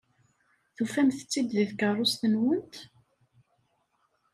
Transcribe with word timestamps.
Tufamt-t-id 0.75 1.47
deg 1.57 1.69
tkeṛṛust-nwent? 1.71 2.75